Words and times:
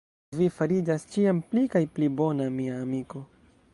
Vi 0.37 0.45
fariĝas 0.53 1.05
ĉiam 1.15 1.41
pli 1.51 1.65
kaj 1.75 1.83
pli 1.99 2.09
bona, 2.23 2.49
mia 2.57 2.81
amiko. 2.87 3.23